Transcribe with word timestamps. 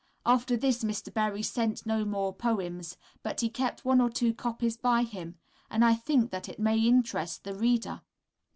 After 0.25 0.57
this 0.57 0.83
Mr. 0.83 1.13
Berry 1.13 1.43
sent 1.43 1.85
no 1.85 2.05
more 2.05 2.33
poems, 2.33 2.97
but 3.21 3.41
he 3.41 3.49
kept 3.51 3.85
one 3.85 4.01
or 4.01 4.09
two 4.09 4.33
copies 4.33 4.75
by 4.75 5.03
him, 5.03 5.35
and 5.69 5.85
I 5.85 5.93
think 5.93 6.31
that 6.31 6.49
it 6.49 6.59
may 6.59 6.79
interest 6.79 7.43
the 7.43 7.53
reader. 7.53 8.01